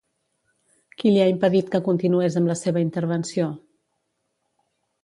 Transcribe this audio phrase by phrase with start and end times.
[1.01, 3.53] Qui li ha impedit que continués amb la seva intervenció?